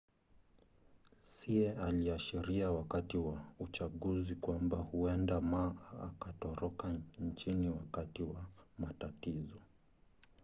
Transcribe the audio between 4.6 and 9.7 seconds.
huenda ma akatoroka nchini wakati wa matatizo